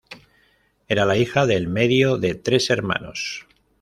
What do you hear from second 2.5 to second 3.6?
hermanos.